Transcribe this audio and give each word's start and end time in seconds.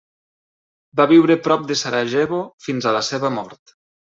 Va 1.01 1.05
viure 1.11 1.37
prop 1.49 1.67
de 1.73 1.77
Sarajevo 1.83 2.41
fins 2.69 2.89
a 2.89 2.95
la 2.97 3.05
seva 3.11 3.33
mort. 3.41 3.79